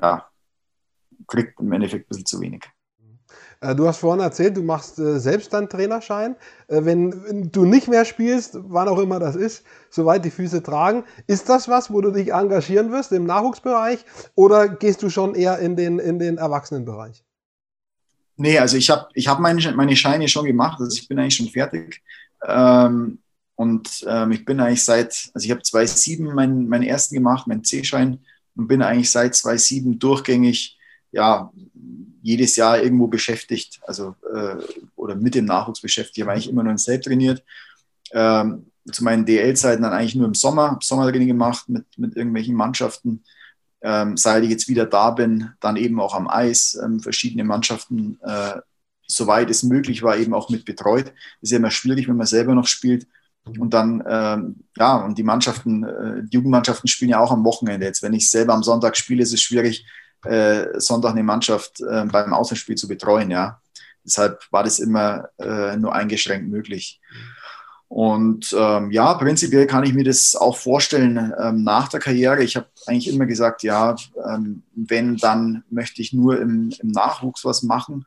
[0.00, 0.24] ja,
[1.26, 2.62] kriegt im Endeffekt ein bisschen zu wenig.
[3.66, 6.36] Äh, du hast vorhin erzählt, du machst äh, selbst deinen Trainerschein.
[6.68, 11.04] Äh, wenn, du nicht mehr spielst, wann auch immer das ist, soweit die Füße tragen,
[11.26, 15.58] ist das was, wo du dich engagieren wirst im Nachwuchsbereich oder gehst du schon eher
[15.58, 17.24] in den, in den Erwachsenenbereich?
[18.36, 21.36] Nee, also ich habe ich hab meine, meine Scheine schon gemacht, also ich bin eigentlich
[21.36, 22.02] schon fertig.
[22.46, 23.18] Ähm,
[23.54, 27.64] und ähm, ich bin eigentlich seit, also ich habe 2007 meinen, meinen ersten gemacht, meinen
[27.64, 28.18] C-Schein
[28.54, 30.75] und bin eigentlich seit 2007 durchgängig
[31.16, 31.50] ja,
[32.22, 34.56] jedes Jahr irgendwo beschäftigt, also äh,
[34.96, 36.18] oder mit dem Nachwuchs beschäftigt.
[36.18, 37.42] Ich habe eigentlich immer nur in Selb trainiert.
[38.12, 43.24] Ähm, zu meinen DL-Zeiten dann eigentlich nur im Sommer, Sommertraining gemacht mit, mit irgendwelchen Mannschaften.
[43.80, 48.18] Ähm, seit ich jetzt wieder da bin, dann eben auch am Eis, ähm, verschiedene Mannschaften,
[48.22, 48.60] äh,
[49.06, 51.12] soweit es möglich war, eben auch mit betreut.
[51.40, 53.06] ist ja immer schwierig, wenn man selber noch spielt.
[53.58, 57.86] Und dann, ähm, ja, und die Mannschaften, äh, die Jugendmannschaften spielen ja auch am Wochenende.
[57.86, 59.86] Jetzt, wenn ich selber am Sonntag spiele, ist es schwierig,
[60.28, 63.30] äh, Sonntag eine Mannschaft äh, beim Außenspiel zu betreuen.
[63.30, 63.60] Ja.
[64.04, 67.00] Deshalb war das immer äh, nur eingeschränkt möglich.
[67.88, 72.42] Und ähm, ja, prinzipiell kann ich mir das auch vorstellen ähm, nach der Karriere.
[72.42, 73.94] Ich habe eigentlich immer gesagt, ja,
[74.28, 78.04] ähm, wenn, dann möchte ich nur im, im, Nachwuchs was machen.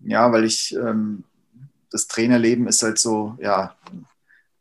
[0.00, 1.22] Ja, weil ich, ähm,
[1.90, 3.76] das Trainerleben ist halt so, ja,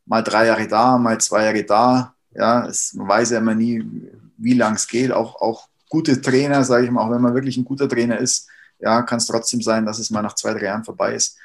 [0.06, 2.14] mal drei Jahre da, mal zwei Jahre da.
[2.34, 3.84] Ja, es, man weiß ja immer nie,
[4.38, 5.12] wie lang es geht.
[5.12, 8.48] Auch, auch gute Trainer, sage ich mal, auch wenn man wirklich ein guter Trainer ist,
[8.80, 11.38] ja, kann es trotzdem sein, dass es mal nach zwei, drei Jahren vorbei ist.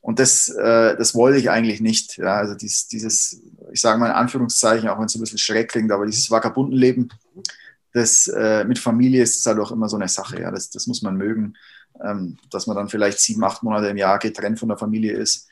[0.00, 2.16] Und das, äh, das wollte ich eigentlich nicht.
[2.16, 5.70] Ja, also dieses, dieses ich sage mal in Anführungszeichen, auch wenn es ein bisschen schreck
[5.70, 7.12] klingt, aber dieses Vagabundenleben,
[7.92, 10.40] das äh, mit Familie ist halt auch immer so eine Sache.
[10.40, 11.56] Ja, das, das muss man mögen,
[12.02, 15.48] ähm, dass man dann vielleicht sieben, acht Monate im Jahr getrennt von der Familie ist.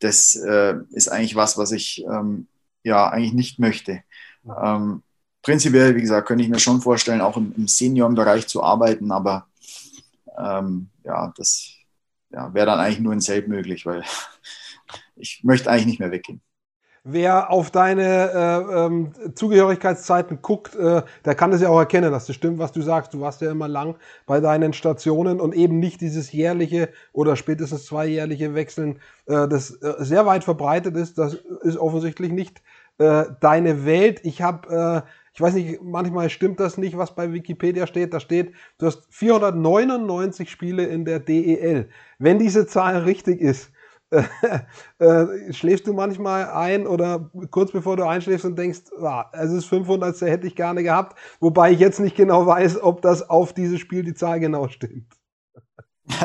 [0.00, 2.48] Das äh, ist eigentlich was, was ich ähm,
[2.82, 4.02] ja eigentlich nicht möchte.
[4.44, 5.02] Ähm,
[5.46, 9.46] prinzipiell, wie gesagt, könnte ich mir schon vorstellen, auch im, im Seniorenbereich zu arbeiten, aber
[10.36, 11.70] ähm, ja, das
[12.30, 14.02] ja, wäre dann eigentlich nur in Selb möglich, weil
[15.16, 16.40] ich möchte eigentlich nicht mehr weggehen.
[17.04, 22.26] Wer auf deine äh, ähm, Zugehörigkeitszeiten guckt, äh, der kann es ja auch erkennen, dass
[22.26, 23.14] das stimmt, was du sagst.
[23.14, 23.94] Du warst ja immer lang
[24.26, 29.94] bei deinen Stationen und eben nicht dieses jährliche oder spätestens zweijährliche Wechseln, äh, das äh,
[30.00, 31.18] sehr weit verbreitet ist.
[31.18, 32.60] Das ist offensichtlich nicht
[32.98, 34.20] äh, deine Welt.
[34.24, 38.14] Ich habe äh, ich weiß nicht, manchmal stimmt das nicht, was bei Wikipedia steht.
[38.14, 41.90] Da steht, du hast 499 Spiele in der DEL.
[42.18, 43.70] Wenn diese Zahl richtig ist,
[44.98, 49.66] äh, schläfst du manchmal ein oder kurz bevor du einschläfst und denkst, ah, es ist
[49.66, 53.78] 500, hätte ich gerne gehabt, wobei ich jetzt nicht genau weiß, ob das auf dieses
[53.78, 55.12] Spiel die Zahl genau stimmt.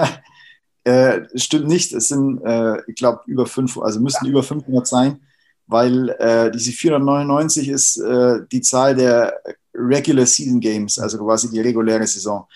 [0.86, 4.32] äh, stimmt nicht, es sind, äh, ich glaube, über 500, also müssten ja.
[4.32, 5.19] über 500 sein
[5.67, 9.41] weil äh, diese 499 ist äh, die Zahl der
[9.74, 12.47] Regular Season Games, also quasi die reguläre Saison.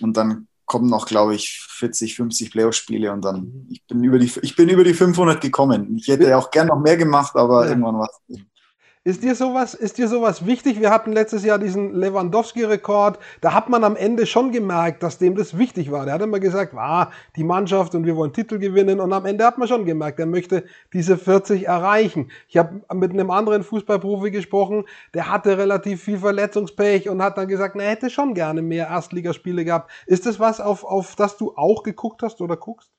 [0.00, 4.32] Und dann kommen noch, glaube ich, 40, 50 Playoff-Spiele und dann, ich bin, über die,
[4.42, 5.96] ich bin über die 500 gekommen.
[5.96, 7.70] Ich hätte auch gern noch mehr gemacht, aber ja.
[7.70, 8.38] irgendwann war es.
[9.04, 10.78] Ist dir sowas, ist dir sowas wichtig?
[10.78, 13.18] Wir hatten letztes Jahr diesen Lewandowski-Rekord.
[13.40, 16.04] Da hat man am Ende schon gemerkt, dass dem das wichtig war.
[16.04, 19.00] Der hat immer gesagt, ah, die Mannschaft und wir wollen Titel gewinnen.
[19.00, 22.30] Und am Ende hat man schon gemerkt, er möchte diese 40 erreichen.
[22.46, 24.84] Ich habe mit einem anderen Fußballprofi gesprochen,
[25.14, 29.64] der hatte relativ viel Verletzungspech und hat dann gesagt, er hätte schon gerne mehr Erstligaspiele
[29.64, 29.90] gehabt.
[30.06, 32.92] Ist das was, auf, auf das du auch geguckt hast oder guckst?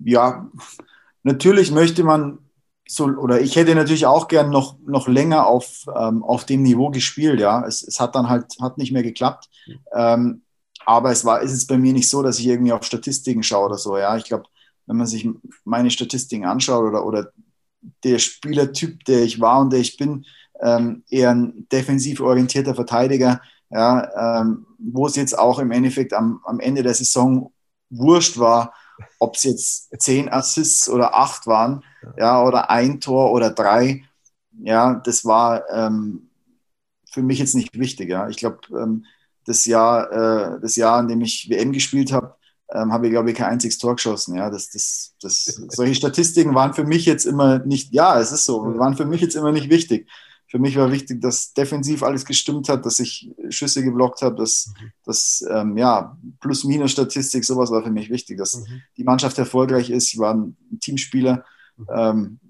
[0.00, 0.50] Ja,
[1.22, 2.40] natürlich möchte man
[2.94, 6.90] so, oder ich hätte natürlich auch gern noch, noch länger auf, ähm, auf dem Niveau
[6.90, 7.64] gespielt, ja.
[7.66, 9.48] Es, es hat dann halt hat nicht mehr geklappt.
[9.94, 10.42] Ähm,
[10.84, 13.66] aber es war, ist es bei mir nicht so, dass ich irgendwie auf Statistiken schaue
[13.66, 13.96] oder so.
[13.96, 14.44] Ja, ich glaube,
[14.86, 15.26] wenn man sich
[15.64, 17.32] meine Statistiken anschaut oder, oder
[18.04, 20.26] der Spielertyp, der ich war und der ich bin,
[20.60, 26.40] ähm, eher ein defensiv orientierter Verteidiger, ja, ähm, wo es jetzt auch im Endeffekt am,
[26.44, 27.52] am Ende der Saison
[27.88, 28.74] wurscht war,
[29.18, 31.82] ob es jetzt zehn Assists oder acht waren,
[32.18, 34.04] ja, oder ein Tor oder drei,
[34.58, 36.28] ja, das war ähm,
[37.10, 38.08] für mich jetzt nicht wichtig.
[38.08, 38.28] Ja.
[38.28, 39.04] Ich glaube, ähm,
[39.44, 42.34] das Jahr, äh, das Jahr, in dem ich WM gespielt habe,
[42.72, 44.36] ähm, habe ich, glaube ich, kein einziges Tor geschossen.
[44.36, 48.44] Ja, das, das, das, solche Statistiken waren für mich jetzt immer nicht, ja, es ist
[48.44, 50.08] so, waren für mich jetzt immer nicht wichtig.
[50.48, 54.66] Für mich war wichtig, dass defensiv alles gestimmt hat, dass ich Schüsse geblockt habe, dass,
[54.66, 54.92] mhm.
[55.04, 58.82] dass ähm, ja, Plus-Minus-Statistik, sowas war für mich wichtig, dass mhm.
[58.98, 60.12] die Mannschaft erfolgreich ist.
[60.12, 61.44] Ich war ein Teamspieler.
[61.76, 61.86] Mhm.
[61.90, 62.40] Ähm,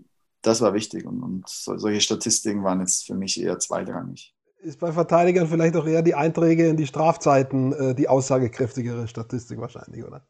[0.42, 4.92] das war wichtig und, und solche Statistiken waren jetzt für mich eher zweitrangig ist bei
[4.92, 10.24] Verteidigern vielleicht auch eher die Einträge in die Strafzeiten äh, die aussagekräftigere Statistik wahrscheinlich, oder?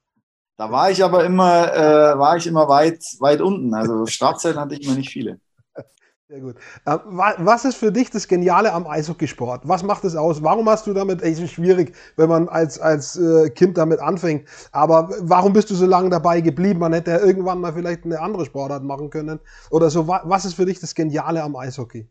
[0.56, 3.74] Da war ich aber immer, äh, war ich immer weit, weit unten.
[3.74, 5.38] Also Strafzeiten hatte ich immer nicht viele.
[6.32, 6.56] Sehr gut.
[6.86, 9.68] Äh, was ist für dich das Geniale am Eishockeysport?
[9.68, 10.42] Was macht es aus?
[10.42, 14.48] Warum hast du damit, es ist schwierig, wenn man als, als äh, Kind damit anfängt,
[14.72, 16.80] aber warum bist du so lange dabei geblieben?
[16.80, 19.40] Man hätte ja irgendwann mal vielleicht eine andere Sportart machen können
[19.70, 20.08] oder so.
[20.08, 22.08] Was ist für dich das Geniale am Eishockey?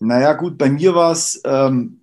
[0.00, 1.98] Naja, gut, bei mir war es, ähm,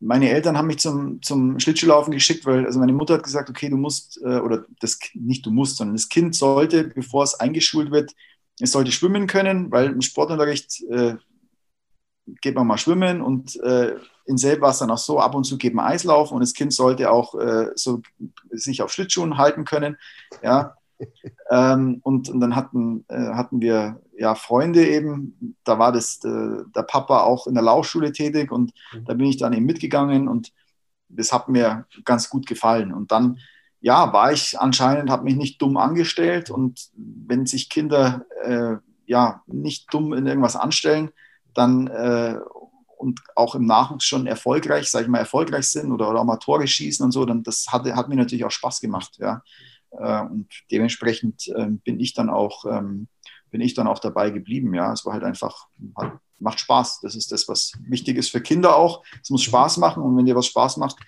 [0.00, 3.70] meine Eltern haben mich zum, zum Schlittschuhlaufen geschickt, weil also meine Mutter hat gesagt, okay,
[3.70, 7.90] du musst, äh, oder das nicht du musst, sondern das Kind sollte, bevor es eingeschult
[7.90, 8.12] wird,
[8.60, 11.16] es sollte schwimmen können, weil im Sportunterricht äh,
[12.40, 15.44] geht man mal schwimmen und äh, in Selb war es dann auch so, ab und
[15.44, 18.02] zu geht man Eislaufen und das Kind sollte auch äh, so
[18.50, 19.96] sich auf Schlittschuhen halten können.
[20.42, 20.74] Ja.
[21.50, 26.64] ähm, und, und dann hatten, äh, hatten wir ja, Freunde eben, da war das, äh,
[26.74, 29.04] der Papa auch in der Laufschule tätig und mhm.
[29.04, 30.52] da bin ich dann eben mitgegangen und
[31.08, 32.92] das hat mir ganz gut gefallen.
[32.92, 33.38] Und dann,
[33.80, 39.42] ja, war ich anscheinend, habe mich nicht dumm angestellt und wenn sich Kinder äh, ja
[39.46, 41.10] nicht dumm in irgendwas anstellen,
[41.54, 42.36] dann äh,
[42.98, 46.38] und auch im Nachwuchs schon erfolgreich, sage ich mal, erfolgreich sind oder, oder auch mal
[46.38, 49.42] Tore schießen und so, dann das hat, hat mir natürlich auch Spaß gemacht, ja.
[49.92, 53.08] Äh, und dementsprechend ähm, bin ich dann auch ähm,
[53.50, 54.74] bin ich dann auch dabei geblieben.
[54.74, 57.00] Ja, es war halt einfach, halt, macht Spaß.
[57.00, 59.02] Das ist das, was wichtig ist für Kinder auch.
[59.22, 60.98] Es muss Spaß machen und wenn dir was Spaß macht,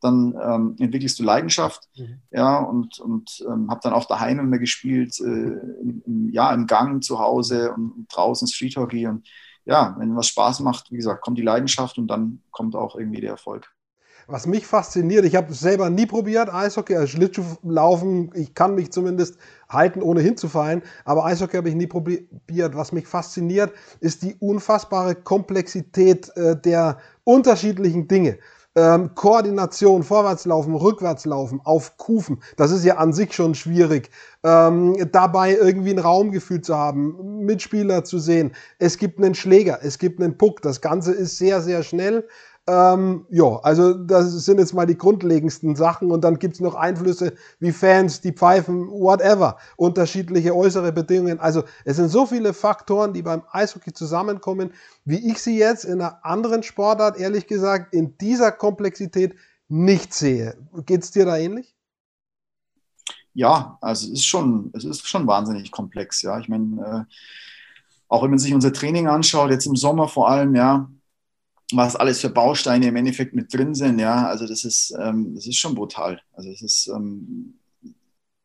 [0.00, 1.88] dann ähm, entwickelst du Leidenschaft.
[1.96, 2.20] Mhm.
[2.30, 6.66] Ja, und, und ähm, habe dann auch daheim immer gespielt, äh, im, im, ja, im
[6.66, 9.06] Gang zu Hause und, und draußen Street Hockey.
[9.06, 9.28] Und
[9.64, 13.20] ja, wenn was Spaß macht, wie gesagt, kommt die Leidenschaft und dann kommt auch irgendwie
[13.20, 13.70] der Erfolg.
[14.26, 19.38] Was mich fasziniert, ich habe selber nie probiert, Eishockey, als Schlittschuhlaufen, ich kann mich zumindest
[19.68, 22.76] halten, ohne hinzufallen, aber Eishockey habe ich nie probiert.
[22.76, 28.38] Was mich fasziniert, ist die unfassbare Komplexität äh, der unterschiedlichen Dinge.
[28.80, 34.08] Ähm, Koordination, Vorwärtslaufen, Rückwärtslaufen, auf Kufen, das ist ja an sich schon schwierig.
[34.42, 38.52] Ähm, dabei irgendwie ein Raumgefühl zu haben, Mitspieler zu sehen.
[38.78, 40.62] Es gibt einen Schläger, es gibt einen Puck.
[40.62, 42.26] Das Ganze ist sehr, sehr schnell.
[42.66, 46.74] Ähm, ja, also das sind jetzt mal die grundlegendsten Sachen und dann gibt es noch
[46.74, 51.40] Einflüsse wie Fans, die pfeifen, whatever, unterschiedliche äußere Bedingungen.
[51.40, 54.72] Also es sind so viele Faktoren, die beim Eishockey zusammenkommen,
[55.04, 59.34] wie ich sie jetzt in einer anderen Sportart, ehrlich gesagt, in dieser Komplexität
[59.68, 60.56] nicht sehe.
[60.84, 61.74] Geht es dir da ähnlich?
[63.32, 66.38] Ja, also es ist schon, es ist schon wahnsinnig komplex, ja.
[66.38, 67.14] Ich meine, äh,
[68.08, 70.88] auch wenn man sich unser Training anschaut, jetzt im Sommer vor allem, ja,
[71.76, 75.46] was alles für Bausteine im Endeffekt mit drin sind, ja, also das ist, ähm, das
[75.46, 76.20] ist schon brutal.
[76.32, 77.54] Also es ist, ähm,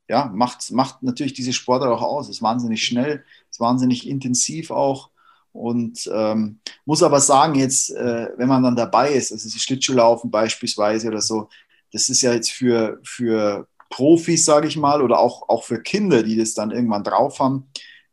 [0.07, 2.27] ja, macht, macht natürlich diese Sportart auch aus.
[2.27, 5.09] Es ist wahnsinnig schnell, es ist wahnsinnig intensiv auch.
[5.51, 10.29] Und ähm, muss aber sagen, jetzt, äh, wenn man dann dabei ist, also das Schlittschuhlaufen
[10.29, 11.49] beispielsweise oder so,
[11.93, 16.23] das ist ja jetzt für, für Profis, sage ich mal, oder auch, auch für Kinder,
[16.23, 17.67] die das dann irgendwann drauf haben,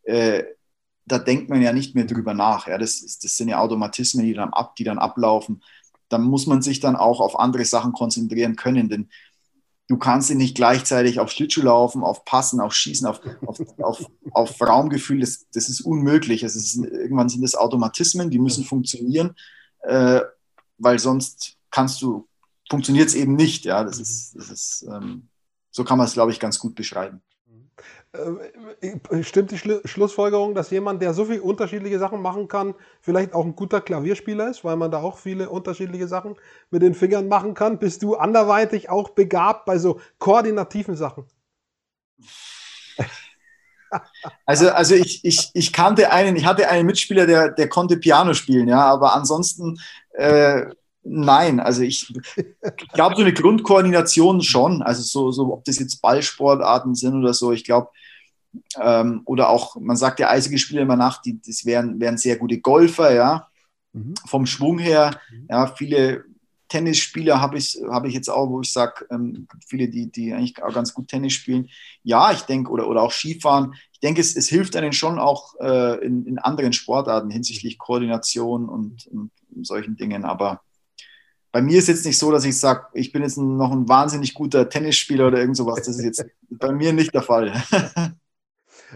[0.05, 0.44] äh,
[1.04, 2.66] da denkt man ja nicht mehr drüber nach.
[2.68, 2.78] Ja?
[2.78, 5.62] Das, das sind ja Automatismen, die dann, ab, die dann ablaufen.
[6.08, 9.08] Da muss man sich dann auch auf andere Sachen konzentrieren können, denn
[9.88, 14.06] du kannst dich nicht gleichzeitig auf Schlittschuh laufen, auf Passen, auf Schießen, auf, auf, auf,
[14.32, 15.20] auf Raumgefühl.
[15.20, 16.44] Das, das ist unmöglich.
[16.44, 19.34] Also ist, irgendwann sind das Automatismen, die müssen funktionieren,
[19.82, 20.20] äh,
[20.78, 22.28] weil sonst kannst du,
[22.70, 23.64] funktioniert es eben nicht.
[23.64, 23.84] Ja?
[23.84, 25.28] Das ist, das ist ähm,
[25.72, 27.22] so kann man es, glaube ich, ganz gut beschreiben.
[28.12, 33.33] Äh, stimmt die Schlu Schlussfolgerung, dass jemand, der so viele unterschiedliche Sachen machen kann, vielleicht
[33.33, 36.37] auch ein guter Klavierspieler ist, weil man da auch viele unterschiedliche Sachen
[36.70, 37.79] mit den Fingern machen kann?
[37.79, 41.25] Bist du anderweitig auch begabt bei so koordinativen Sachen?
[44.46, 48.33] Also, also ich, ich, ich kannte einen, ich hatte einen Mitspieler, der, der konnte Piano
[48.33, 49.79] spielen, ja, aber ansonsten
[50.14, 50.64] äh,
[51.05, 52.12] Nein, also ich
[52.92, 54.83] glaube, so eine Grundkoordination schon.
[54.83, 57.88] Also so, so, ob das jetzt Ballsportarten sind oder so, ich glaube,
[58.80, 62.60] ähm, oder auch, man sagt ja Eishockeyspieler immer nach, die, das wären, wären sehr gute
[62.60, 63.48] Golfer, ja.
[63.92, 64.14] Mhm.
[64.26, 65.46] Vom Schwung her, mhm.
[65.50, 66.24] ja, viele
[66.72, 70.62] Tennisspieler habe ich, hab ich jetzt auch, wo ich sage, ähm, viele, die, die eigentlich
[70.62, 71.68] auch ganz gut Tennis spielen.
[72.02, 73.74] Ja, ich denke, oder, oder auch Skifahren.
[73.92, 78.70] Ich denke, es, es hilft einen schon auch äh, in, in anderen Sportarten hinsichtlich Koordination
[78.70, 80.24] und, und solchen Dingen.
[80.24, 80.62] Aber
[81.52, 84.32] bei mir ist jetzt nicht so, dass ich sage, ich bin jetzt noch ein wahnsinnig
[84.32, 85.82] guter Tennisspieler oder irgend sowas.
[85.84, 87.52] Das ist jetzt bei mir nicht der Fall.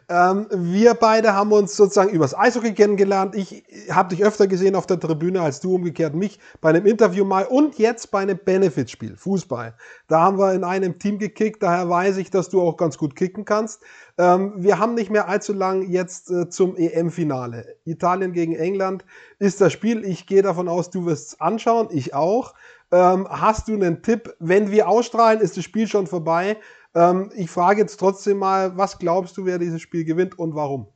[0.08, 3.34] Ähm, wir beide haben uns sozusagen übers Eishockey kennengelernt.
[3.34, 7.24] Ich habe dich öfter gesehen auf der Tribüne als du umgekehrt mich bei einem Interview
[7.24, 9.74] mal und jetzt bei einem Benefitspiel, Fußball.
[10.08, 13.16] Da haben wir in einem Team gekickt, daher weiß ich, dass du auch ganz gut
[13.16, 13.82] kicken kannst.
[14.18, 17.76] Ähm, wir haben nicht mehr allzu lang jetzt äh, zum EM-Finale.
[17.84, 19.04] Italien gegen England
[19.38, 20.04] ist das Spiel.
[20.04, 22.54] Ich gehe davon aus, du wirst es anschauen, ich auch.
[22.92, 24.34] Ähm, hast du einen Tipp?
[24.38, 26.56] Wenn wir ausstrahlen, ist das Spiel schon vorbei.
[26.96, 30.88] Ähm, ich frage jetzt trotzdem mal, was glaubst du, wer dieses Spiel gewinnt und warum?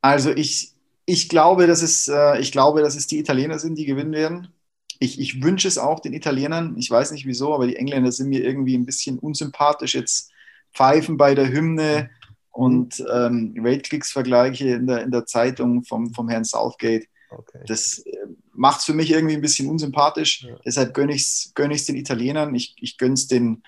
[0.00, 0.72] Also ich,
[1.04, 4.54] ich, glaube, dass es, äh, ich glaube, dass es die Italiener sind, die gewinnen werden.
[5.00, 6.76] Ich, ich wünsche es auch den Italienern.
[6.78, 9.96] Ich weiß nicht wieso, aber die Engländer sind mir irgendwie ein bisschen unsympathisch.
[9.96, 10.30] Jetzt
[10.72, 12.10] pfeifen bei der Hymne
[12.50, 17.08] und ähm, Weltkriegsvergleiche in der, in der Zeitung vom, vom Herrn Southgate.
[17.30, 17.64] Okay.
[17.66, 18.12] Das äh,
[18.52, 20.44] macht es für mich irgendwie ein bisschen unsympathisch.
[20.44, 20.56] Ja.
[20.64, 22.54] Deshalb gönne ich es gönn den Italienern.
[22.54, 23.62] Ich, ich gönne es den,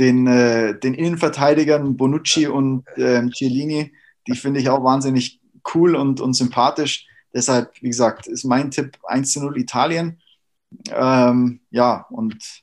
[0.00, 3.92] den, äh, den Innenverteidigern Bonucci und äh, Cielini,
[4.26, 5.40] die finde ich auch wahnsinnig
[5.74, 7.06] cool und, und sympathisch.
[7.34, 10.20] Deshalb, wie gesagt, ist mein Tipp 1 zu 0 Italien.
[10.90, 12.62] Ähm, ja, und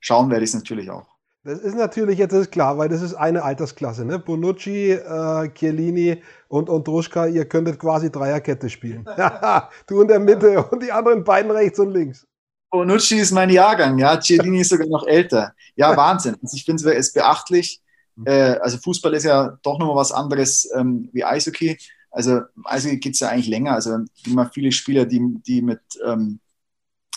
[0.00, 1.08] schauen werde ich es natürlich auch.
[1.42, 4.06] Das ist natürlich jetzt ist klar, weil das ist eine Altersklasse.
[4.06, 4.18] Ne?
[4.18, 9.04] Bonucci, äh, Chiellini und Ondruschka, ihr könntet quasi Dreierkette spielen.
[9.86, 12.26] du in der Mitte und die anderen beiden rechts und links.
[12.74, 14.18] Bonucci ist mein Jahrgang, ja.
[14.20, 15.54] Ciellini ist sogar noch älter.
[15.76, 16.36] Ja, Wahnsinn.
[16.42, 17.80] Also ich finde es beachtlich.
[18.16, 18.26] Mhm.
[18.26, 21.78] Äh, also Fußball ist ja doch nochmal was anderes ähm, wie Eishockey.
[22.10, 23.74] Also Eishockey geht es ja eigentlich länger.
[23.74, 26.40] Also immer viele Spieler, die, die mit ähm,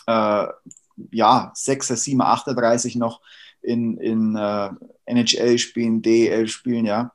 [0.05, 0.45] äh,
[1.11, 3.21] ja, 6er, 7er, 38 noch
[3.63, 4.69] in, in äh,
[5.05, 7.13] NHL spielen, DEL spielen, ja.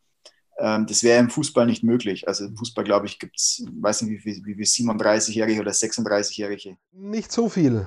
[0.58, 2.26] Ähm, das wäre im Fußball nicht möglich.
[2.26, 6.76] Also im Fußball, glaube ich, gibt es, weiß nicht, wie viele wie 37-Jährige oder 36-Jährige.
[6.90, 7.86] Nicht so viel.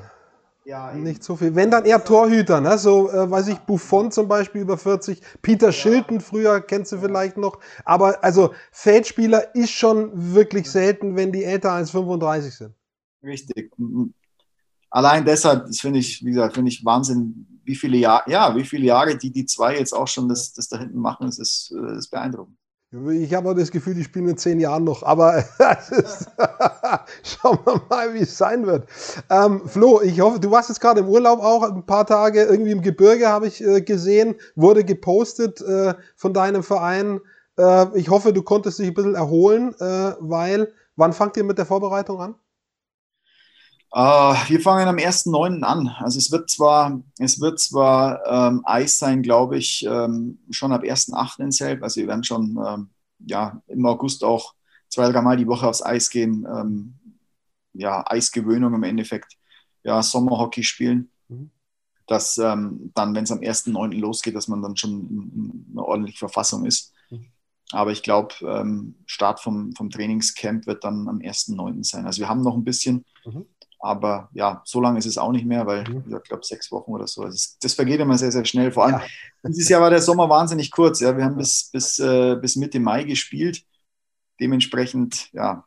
[0.67, 1.53] Ja, nicht so viel.
[1.53, 2.79] Wenn dann eher Torhüter, ne?
[2.79, 5.71] So, äh, weiß ich, Buffon zum Beispiel über 40, Peter ja.
[5.71, 7.59] Schilton früher kennst du vielleicht noch.
[7.85, 12.73] Aber also Feldspieler ist schon wirklich selten, wenn die älter als 35 sind.
[13.23, 13.71] Richtig.
[14.89, 18.63] Allein deshalb, das finde ich, wie gesagt, finde ich Wahnsinn, wie viele Jahre, ja, wie
[18.63, 21.75] viele Jahre die, die zwei jetzt auch schon das, das da hinten machen, das ist,
[21.75, 22.57] das äh, ist beeindruckend.
[23.11, 25.37] Ich habe auch das Gefühl, die spielen in zehn Jahren noch, aber
[25.91, 26.31] ist,
[27.23, 28.87] schauen wir mal, wie es sein wird.
[29.29, 32.71] Ähm, Flo, ich hoffe, du warst jetzt gerade im Urlaub auch, ein paar Tage irgendwie
[32.71, 37.19] im Gebirge habe ich äh, gesehen, wurde gepostet äh, von deinem Verein.
[37.57, 41.57] Äh, ich hoffe, du konntest dich ein bisschen erholen, äh, weil, wann fangt ihr mit
[41.57, 42.35] der Vorbereitung an?
[43.97, 45.63] Uh, wir fangen am 1.9.
[45.63, 45.87] an.
[45.87, 50.83] Also es wird zwar, es wird zwar ähm, Eis sein, glaube ich, ähm, schon ab
[50.83, 51.39] 1.8.
[51.41, 51.81] in Selb.
[51.81, 54.53] Also wir werden schon ähm, ja, im August auch
[54.89, 56.45] zwei, dreimal die Woche aufs Eis gehen.
[56.45, 56.99] Ähm,
[57.71, 59.37] ja, Eisgewöhnung im Endeffekt.
[59.83, 61.09] Ja, Sommerhockey spielen.
[61.29, 61.51] Mhm.
[62.05, 63.97] Dass ähm, dann, wenn es am 1.9.
[63.97, 66.91] losgeht, dass man dann schon in, in einer ordentlichen Verfassung ist.
[67.09, 67.27] Mhm.
[67.71, 71.85] Aber ich glaube, ähm, Start vom, vom Trainingscamp wird dann am 1.9.
[71.85, 72.05] sein.
[72.05, 73.05] Also wir haben noch ein bisschen.
[73.23, 73.45] Mhm
[73.85, 76.03] aber ja, so lange ist es auch nicht mehr, weil mhm.
[76.07, 77.21] ich glaube sechs Wochen oder so.
[77.21, 78.71] Also das, das, vergeht immer sehr, sehr schnell.
[78.71, 79.49] Vor allem ja.
[79.49, 80.99] dieses Jahr war der Sommer wahnsinnig kurz.
[80.99, 83.63] Ja, wir haben bis, bis, äh, bis Mitte Mai gespielt.
[84.39, 85.63] Dementsprechend ja,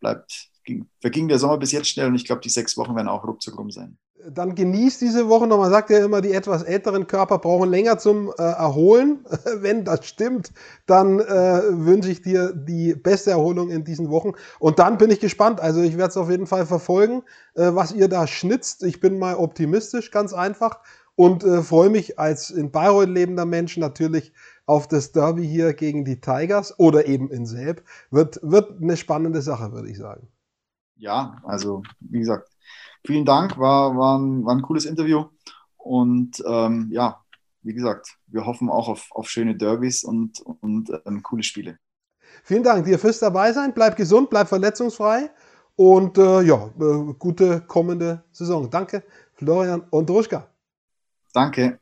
[0.00, 3.08] bleibt, ging, verging der Sommer bis jetzt schnell und ich glaube, die sechs Wochen werden
[3.08, 3.96] auch ruckzuck rum sein
[4.30, 5.58] dann genießt diese Woche noch.
[5.58, 9.24] Man sagt ja immer, die etwas älteren Körper brauchen länger zum äh, Erholen.
[9.56, 10.52] Wenn das stimmt,
[10.86, 14.32] dann äh, wünsche ich dir die beste Erholung in diesen Wochen.
[14.58, 15.60] Und dann bin ich gespannt.
[15.60, 17.22] Also ich werde es auf jeden Fall verfolgen,
[17.54, 18.82] äh, was ihr da schnitzt.
[18.84, 20.80] Ich bin mal optimistisch, ganz einfach.
[21.14, 24.32] Und äh, freue mich als in Bayreuth lebender Mensch natürlich
[24.66, 27.84] auf das Derby hier gegen die Tigers oder eben in Selb.
[28.10, 30.28] Wird, wird eine spannende Sache, würde ich sagen.
[30.96, 32.51] Ja, also wie gesagt,
[33.04, 35.24] vielen Dank, war, war, ein, war ein cooles Interview.
[35.76, 37.20] Und ähm, ja,
[37.62, 41.78] wie gesagt, wir hoffen auch auf, auf schöne Derbys und, und ähm, coole Spiele.
[42.44, 43.72] Vielen Dank dir fürs dabei sein.
[43.74, 45.30] Bleib gesund, bleib verletzungsfrei
[45.76, 48.68] und äh, ja, äh, gute kommende Saison.
[48.70, 50.48] Danke, Florian und Druschka.
[51.32, 51.78] Danke.